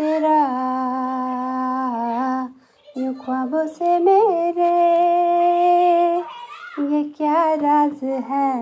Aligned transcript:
तेरा। 0.00 0.38
यूँ 2.98 3.14
ख्वाबों 3.14 3.66
से 3.66 3.98
मेरे। 3.98 4.96
ये 6.94 7.04
क्या 7.04 7.54
राज 7.54 8.04
है? 8.04 8.52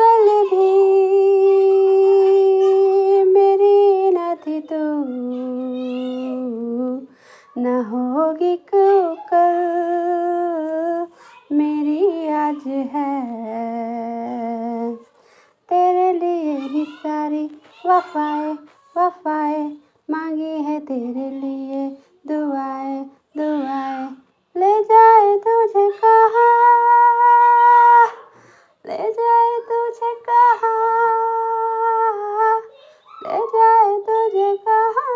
कल 0.00 0.46
भी 0.50 0.82
मेरी 3.24 4.10
न 4.10 4.36
थी 4.46 4.60
तू। 4.60 5.08
न 7.60 7.84
होगी 7.84 8.56
क्यों 8.56 9.16
कल? 9.16 9.58
मेरी 11.52 12.28
आज 12.28 12.66
है। 12.66 13.18
तेरे 15.68 16.12
लिए 16.12 16.58
ही 16.58 16.84
सारी 16.84 17.60
वफाए 17.86 18.56
वफाए, 18.98 19.72
मांगी 20.10 20.62
है 20.62 20.80
तेरे 20.80 21.30
लिए 21.30 21.88
दुआएँ 22.26 23.04
दुआएँ। 23.36 24.08
ले 24.56 24.82
जाए 24.84 25.36
तुझे 25.36 25.90
कहा, 26.04 26.46
ले 28.86 29.12
जाए 29.12 29.60
तुझे 29.60 30.14
कहा, 30.28 30.72
ले 33.22 33.38
जाए 33.46 33.96
तुझे 34.00 34.56
कहा, 34.68 35.06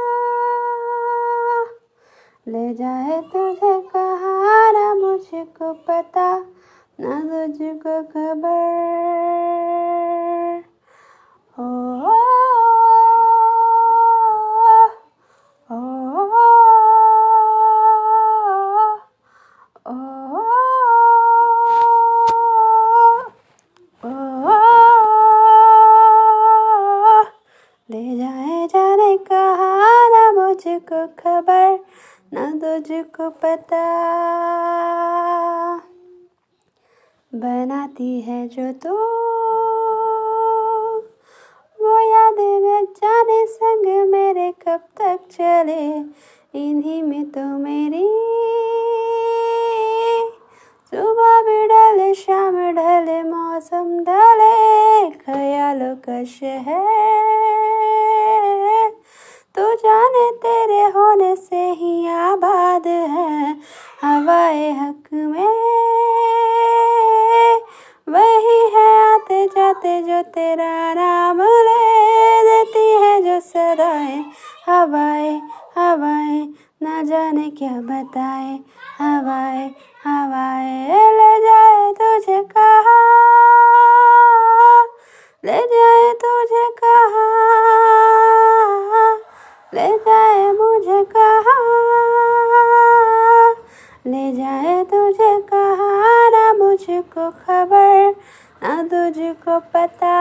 ले 2.49 2.75
जाए 2.75 3.21
तुझे 3.21 3.81
कहा, 3.81 4.73
ना 4.73 4.95
मुझको 4.95 5.73
पता, 5.73 6.39
ना 7.01 7.21
तुझको 7.21 8.03
खबर। 8.03 9.32
ना 32.35 32.51
तुझको 32.51 33.31
पता। 33.31 33.83
बनाती 37.35 38.21
है 38.21 38.49
जो 38.49 38.73
तू। 38.73 38.95
वो 41.85 41.99
यादें 41.99 42.85
जाने 42.85 43.47
संग 43.47 44.11
मेरे 44.11 44.53
कब 44.53 44.81
तक 44.97 45.21
चले। 45.31 45.97
इन्हीं 46.55 47.03
में 47.03 47.31
तो 47.31 47.41
मेरी 47.41 48.09
सुबह 50.91 51.43
भी 51.43 51.67
ढले 51.67 52.15
शाम 52.15 52.57
ढले, 52.57 53.23
मौसम 53.23 54.05
ढले। 54.05 55.11
ख्यालों 55.11 55.97
का 55.97 56.25
शहर 56.25 57.03
तो 59.55 59.75
जाने 59.75 60.31
तेरे 60.63 60.83
होने 60.83 61.37
से 61.37 61.71
ही 61.71 62.09
आबाद 62.09 62.87
है, 62.87 63.57
हवाए 64.03 64.71
हक 64.71 65.05
में। 65.13 65.49
वही 68.09 68.71
है 68.75 69.15
आते 69.15 69.47
जाते 69.47 70.03
जो 70.03 70.23
तेरा 70.23 70.95
नाम 70.95 71.43
ले 71.43 72.43
देती 72.43 72.91
है, 72.91 73.23
जो 73.23 73.41
सदाएँ 73.41 74.25
हवाए 74.69 75.43
हवाए, 75.77 76.49
ना 76.83 77.03
जाने 77.03 77.51
क्या 77.51 77.73
बताए। 77.73 78.61
हवाए 78.99 79.71
हवाए, 80.05 80.89
ले 81.13 81.41
जाए 81.41 81.93
तुझे 81.93 82.43
कहा। 82.43 82.99
ले 85.45 85.59
जाए 85.59 86.13
तुझे 86.13 86.71
कहा। 86.85 87.43
ले 89.75 89.99
जाए 89.99 90.12
तुझे 94.85 95.33
कहा 95.49 96.29
ना 96.29 96.53
मुझको 96.53 97.31
खबर 97.41 98.15
ना 98.63 98.83
तुझको 98.83 99.59
पता 99.75 100.15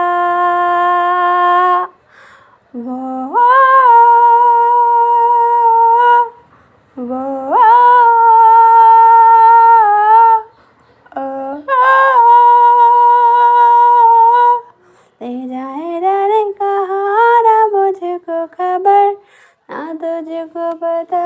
वो 2.74 3.00
वो 6.96 7.22
ले 15.22 15.34
जाए 15.48 16.42
कहा 16.60 17.64
मुझको 17.72 18.46
खबर 18.56 19.12
ना 19.70 19.82
तुझको 19.94 20.70
पता 20.76 21.21